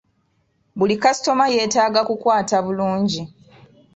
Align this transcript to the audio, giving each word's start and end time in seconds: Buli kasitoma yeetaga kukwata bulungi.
Buli 0.77 0.95
kasitoma 1.03 1.45
yeetaga 1.53 2.01
kukwata 2.07 2.55
bulungi. 2.65 3.21